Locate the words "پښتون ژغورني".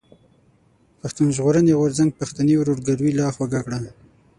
0.99-1.73